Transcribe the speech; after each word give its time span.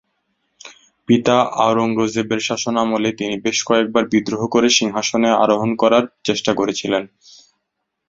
পিতা 1.09 1.35
আওরঙ্গজেবের 1.59 2.41
শাসনামলে 2.47 3.09
তিনি 3.19 3.35
বেশ 3.45 3.57
কয়েকবার 3.65 4.03
বিদ্রোহ 4.13 4.41
করে 4.47 4.67
সিংহাসনে 4.77 5.29
আরোহণ 5.43 5.69
করার 5.81 6.03
চেষ্টা 6.27 6.51
করেছিলেন। 6.55 7.03